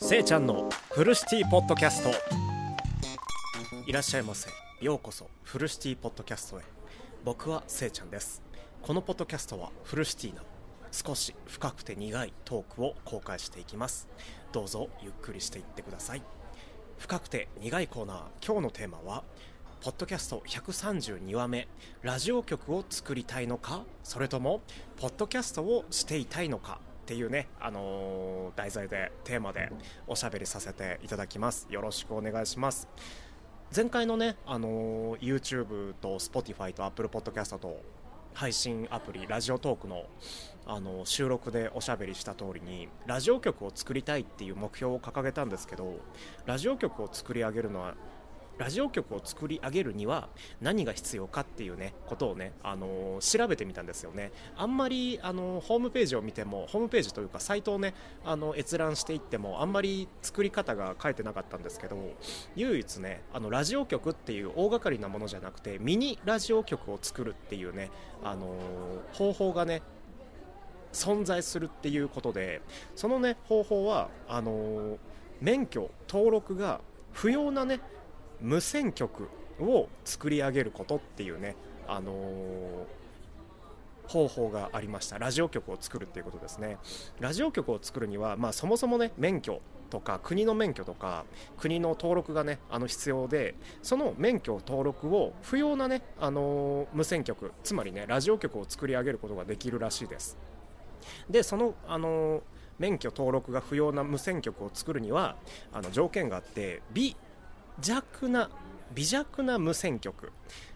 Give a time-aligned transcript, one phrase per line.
[0.00, 2.10] せいちゃんのフルシティポッドキャスト。
[3.84, 4.48] いらっしゃいませ。
[4.80, 6.62] ようこそフルシティポッドキャストへ。
[7.24, 8.40] 僕はせいちゃんです。
[8.80, 10.42] このポッドキャストはフルシティな
[10.92, 14.08] 少し深くて苦いトークを公開していきます。
[14.52, 16.22] どうぞゆっくりしていってください。
[16.98, 18.18] 深くて苦いコーナー。
[18.46, 19.24] 今日のテーマは
[19.80, 21.66] ポッドキャスト132話目
[22.02, 23.82] ラジオ局を作りたいのか？
[24.04, 24.62] それとも
[24.96, 26.78] ポッドキャストをしていたいのか？
[27.08, 29.72] っていうね、あのー、題材でテーマで
[30.06, 31.66] おしゃべりさせていただきます。
[31.70, 32.86] よろしくお願いします。
[33.74, 37.80] 前回のね、あのー、YouTube と Spotify と Apple Podcast と
[38.34, 40.04] 配信アプリラジオトークの
[40.66, 45.94] あの収録でおしゃべりした通りにラジオ局を作りたいっていう目標を掲げたんですけど
[46.44, 47.94] ラジオ局を作り上げるのは
[48.58, 50.28] ラジオ局を作り上げるには
[50.60, 54.32] 何が必要かっていうねことをね、あのー、調べてみたんですよね。
[54.56, 57.94] あんまり、あのー、ホームページを見てもホームページというかサイトをね
[58.24, 61.96] あの閲覧していってもあんまり作り方が書いてなかったんですけど
[62.56, 67.90] 唯一ねあのラジオ局っていう大掛かりなものじゃなくてミニラジオ局を作るっていうね、
[68.24, 68.56] あの、
[69.12, 69.82] 方法がね
[70.92, 72.62] 存在するっていうことで
[72.96, 74.98] そのね方法はあの
[75.40, 76.80] 免許登録が
[77.12, 77.80] 不要なね
[78.40, 79.28] 無線局
[79.60, 82.16] を作り上げることっていうね、あのー、
[84.06, 85.18] 方法がありました。
[85.18, 86.78] ラジオ局を作るっていうことですね。
[87.20, 91.24] ラジオ局を作るには、まあ、そもそもね免許とか国の免許とか
[91.56, 100.36] 国の登録がねあの必要でその免許登録を不要なね、あのー、無線局つまりねラジオ局を作り上げることができるらしいです。
[101.28, 102.42] でその、あのー
[102.78, 105.36] 免許登録が不要な無線局を作るには
[105.72, 107.16] あの条件があって微
[107.80, 108.50] 弱な
[108.94, 110.32] 微弱な無線局。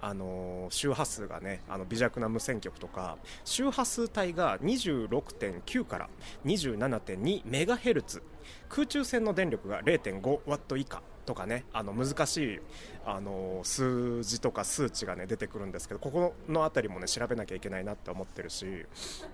[0.00, 6.10] あの周波数がねあの微弱な無線局とか周波数帯が26.9から
[6.44, 8.22] 27.2メガヘルツ。
[8.68, 11.02] 空中線の電力が0.5ワット以下。
[11.24, 12.60] とかねあの難しい
[13.06, 18.86] あの数字とか数値がね出てくるんですけどここの辺りもね調べなきゃいけないなって思ってるし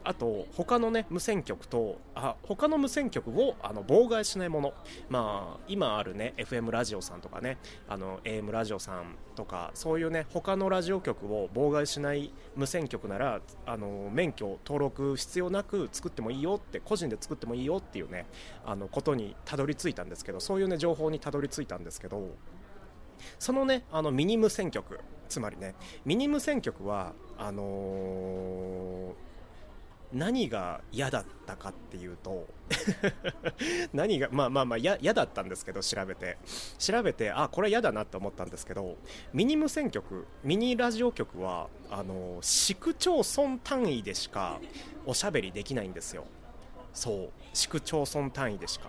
[0.02, 4.74] あと他のね無線局とあ他の無線局をあの妨害しないもの。
[5.08, 18.26] まあ今あるね FM ラジオさんとかねあの AM ラジオさんとかそういうね他のラジオ局を妨害しない無線局ならあの免許登録必要なく作ってもいいよって個人で作ってもいいよっていうね
[18.66, 22.28] あのことにたどり着いたんですけどそういうね情報にたどり着いたんですけど
[23.38, 25.74] そのねあのミニ無線局つまりね
[26.04, 29.14] ミニ無線局はあのー、
[30.12, 32.46] 何が嫌だったかっていうと
[33.94, 36.36] 何がまあまあまあ嫌だったんですけど調べて。
[36.78, 38.96] 調べてあこれ嫌だなって思ったんですけど
[39.32, 44.60] ミニ無線局ミニラジオ局はあの市区町村単位でしか
[45.06, 46.24] おしゃべりできないんですよ。
[46.92, 47.30] そう。
[47.52, 48.88] 市区町村単位でしか。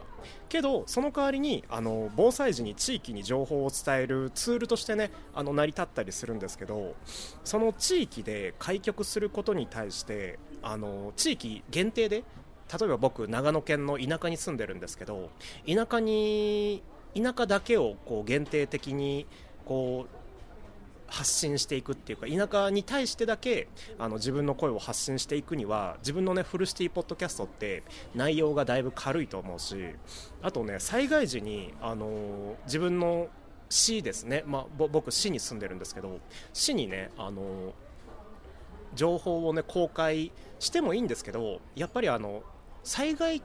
[0.49, 6.95] けどその代わりにあの防災時に地域に情報を伝えるツールとしてねあの成り立ったりするんですけど
[7.43, 12.23] その地域で開局することに対してあの地域限定で
[12.79, 15.29] 例えば僕長野県の田舎に住んでるんですけど
[15.65, 16.83] 田舎に
[17.15, 19.25] 田舎だけをこう限定的に
[19.65, 20.20] こう
[21.11, 23.67] 発信していくっていうか田舎に対してだけ
[23.99, 27.83] あの自分の声を発信していくには自分のねフルシティポッドキャストって
[28.15, 29.75] 内容がだいぶ軽いと思うし
[30.41, 33.27] あとね災害時にあの自分の
[33.69, 36.19] 市ですね、まあ、僕市に住んでるんですけど
[36.53, 37.73] 市にねあの
[38.95, 42.41] 情報をね公開してもいいんですけどやっぱりあの
[42.83, 43.41] 災害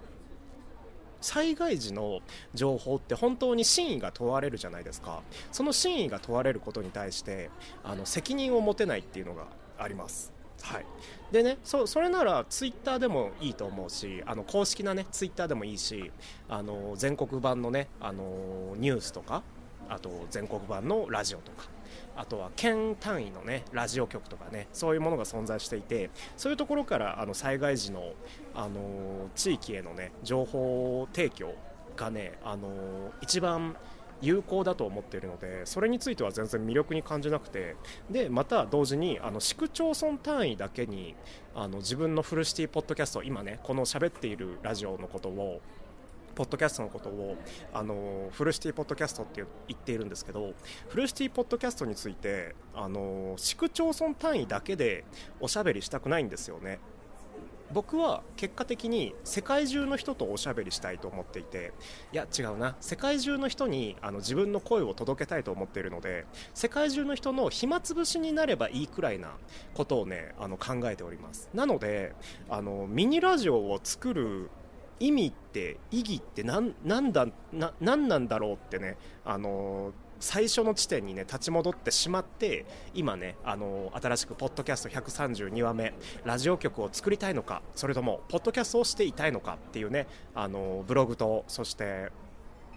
[1.20, 2.20] 災害時の
[2.54, 5.22] 情報って本当に真意が問われるじゃないですか。
[5.52, 7.50] その真意が問われることに対して
[7.82, 9.46] あの責任を持てないっていうのが
[9.78, 10.32] あります。
[10.62, 10.86] はい、
[11.30, 16.10] でねそそれならツイッターでもいいと思うしあの公式なねツイッターでもいいし
[16.48, 19.42] あの全国版のねあのニュースとか
[19.88, 21.75] あと全国版のラジオとか
[22.16, 28.12] あとは県単位のねラジオ局とかねそういうものが存在していてそういうところからあの災害時の、
[28.54, 31.54] あの地域へのね情報提供
[31.96, 32.68] がね、あの
[33.22, 33.74] 一番
[34.20, 37.76] 有効だと思っているのでそれについては全然魅力に感じなくて
[38.10, 41.14] でまた同時にあの市区町村単位だけに
[41.54, 45.60] あの自分のフルシティポッドキャスト今ねこの喋っているラジオのことを
[46.36, 47.36] ポッドキャストのことを
[47.72, 50.52] あのフルシティポッドキャストって言っているんですけど
[50.88, 55.04] フルシティポッドキャストについてあの市区町村単位だけで
[55.40, 56.78] おしゃべりしたくないんですよね。
[57.72, 61.72] 僕は結果的に世界中の人とおしゃべりしたいと思っていて
[62.12, 62.76] いや違うな。
[62.80, 69.32] 世界中の人にあの自分の声を届けたいと思っているので世界中の人の暇つぶしになればいいくらいな
[69.74, 71.48] ことをねあの考えております。
[71.54, 72.14] なので
[72.48, 74.50] あのミニラジオを作る
[75.00, 82.64] 意味って意義って何なんだな何なんだろうってねあの最初の地点にね立ち戻ってしまって
[82.94, 85.92] 今ねあの新しくポッドキャスト132話目
[86.24, 92.10] ラジオ局を作りたいのかそれともポッドキャストをしていたいのかっていうねあのブログとそして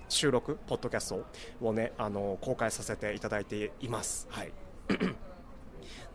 [0.09, 1.25] 収録ポッドキャスト
[1.61, 4.27] をねあの公開させていただいています。
[4.29, 4.51] はい。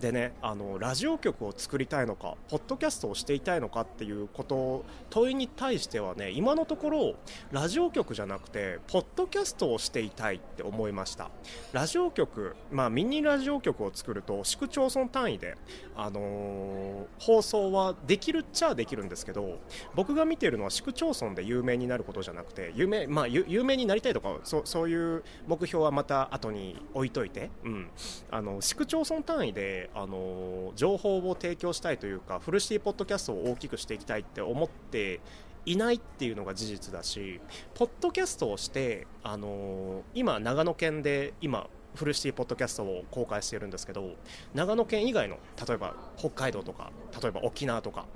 [0.00, 7.14] でねあのラジオ局を作りたいのかポッドキャストをしていたいのかっていうこと問いに対してはね今のところ
[7.52, 11.30] ラジオ局じゃなくてポッドキャストをしていたいって思いました。
[11.72, 15.56] ラジオ局、まあ、ミニラジオ局を作ると市区町村単位で、
[15.96, 19.58] あのー、放送はできるっちゃできるんですけど
[19.94, 27.90] 僕が見ているのは市区町村で有名になることじゃなくて有名,、まあ、有名になりたいとかそそういう目標はまた後に置いといて、うん、
[28.30, 29.63] あの市区町村単位で
[29.94, 35.20] あの情報を提供したいというかフルシティポッドキャストを大きくしていきたいって思って
[35.66, 37.40] いないっていうのが事実だし
[37.75, 44.14] ポッドキャストをしてあの今長野県で今フルシティポッドキャストを公開しているんですけど
[44.52, 46.90] 長野県以外の例えば北海道とか
[47.22, 48.06] 例えば沖縄とか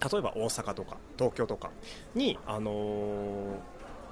[0.00, 1.70] 例えば大阪とか東京とか
[2.14, 3.58] にあの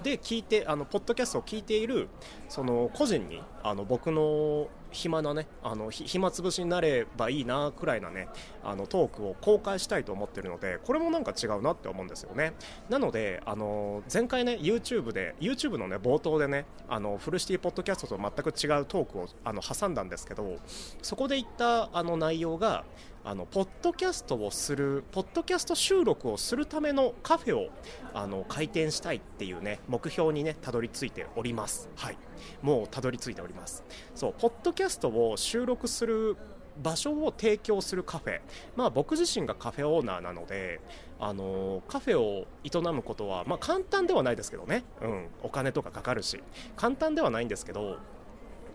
[0.02, 2.08] で聞いてあのポッドキャストを聞いている
[2.48, 8.28] その個人にあの僕の暇なねあの暇つぶしになればいいなくらいなね
[8.62, 12.52] あのトークを公開したいと思ってるのでこれもなんか違うなって思うんですよね。
[12.88, 20.56] なのであの前回ね YouTube で YouTube のね冒頭でねあのフルシティポッドキャストと全く違うトークをあの挟んだんですけど
[21.02, 22.84] そこで言ったあの内容が
[23.28, 27.68] あのポッドキャストをするポッドキャスト収録をするためのカフェを
[28.14, 31.90] あの開店したいっていうね目標にねたどり着いております。
[31.94, 32.16] はい。
[32.62, 33.84] もうたどり着いております。
[34.14, 36.38] そうポッドキャストを収録する
[36.82, 38.40] 場所を提供するカフェ、
[38.76, 40.80] まあ、僕自身がカフェオーナーなので、
[41.20, 46.40] あのカフェを営むことは、まあ、簡単ではないですけどね、うん、お金とかかかるし。
[46.76, 47.98] 簡単ではないんですけど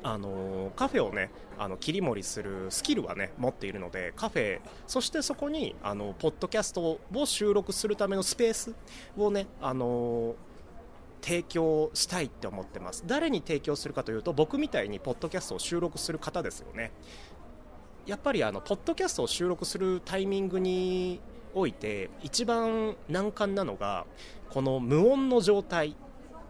[0.04, 8.76] あのカフェをねあの切り盛りするスキルはね持っているのでカフェそしてそこにあのポッドキャストを収録するためのスペース
[9.18, 10.36] をねあの
[11.22, 13.04] 提供したいって思ってます。
[13.08, 16.92] 誰に提供するかというと僕みたいにポッドキャストを収録する方ですよね。
[18.06, 21.22] やっぱりあのポッドキャストを収録するタイミングに
[21.54, 24.06] おいて一番難関なのが
[24.50, 25.96] この無音の状態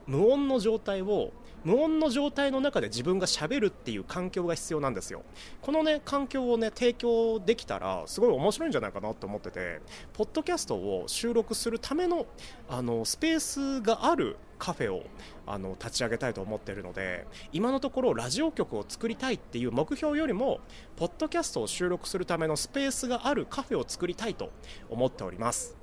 [0.08, 1.32] 無音の状態を
[1.64, 5.24] 無音の状態の中で自分がしゃべるっていう環境が必要なんですよ。
[5.62, 9.82] このね環境をね提供できたらすごい面白いんじゃないかなと思ってて
[10.14, 12.26] ポッドキャストを収録するための
[12.68, 15.04] あのスペースがあるカフェを
[15.46, 20.62] あの立ち上げたいと思っているので今のところラジオ局を作りたいっていう目標よりも
[20.96, 24.52] ポッドキャストを収録するためのスペースがあるカフェを作りたいと
[24.90, 25.83] 思っております。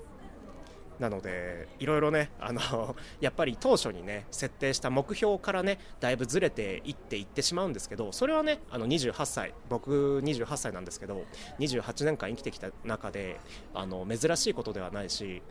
[1.01, 11.25] なのでいろいろねあの やっぱり当初にね設定した目標からねだいぶずれていっていってしまうんですけどそれはねあの28歳僕28歳なんですけど
[11.59, 13.41] 28年間生きてきた中で
[13.75, 15.43] あの珍しいことではないし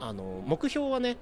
[0.00, 1.16] あの目標はね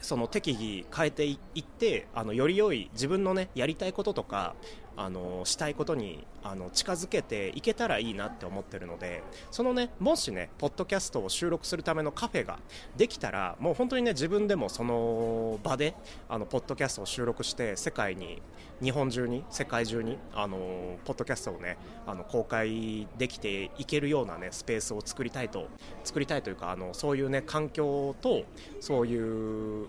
[0.00, 4.54] その適宜変えていってあのより良い自分のねやりたいこととか
[4.96, 12.58] あのしたいことにあの近づけていけたらいいなって思ってるのでそのねもしねポッドキャストを収録するためのカフェが
[12.96, 15.94] できたらもう本当にね自分でもその場で
[16.28, 18.40] あのポッドキャストを収録して世界に
[18.82, 20.56] 日本中に世界中にあの
[21.04, 25.68] ポッドキャストをねあの公開できていけるようなねスペースを作りたいと
[26.04, 28.44] 作りたいというかあのそういうね環境と
[28.80, 29.86] そういう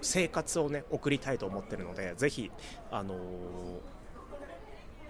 [0.00, 2.50] 生活をね送りたいと思ってるのでぜひ
[2.90, 3.18] あのー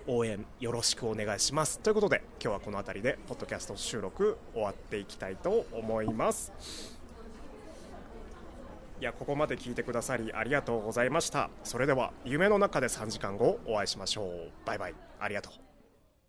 [0.08, 1.78] 応援よろしくお願いします。
[1.80, 6.50] ということで今日はこの辺りでポッドキャスト収録終わっていきたいと思います。
[9.00, 11.50] いやここまで聞いてくださりありがとうございました。
[11.62, 14.50] それでは夢の中で3時間後お会いしましょう。
[14.64, 14.94] バイバイ。
[15.20, 15.67] ありがとう。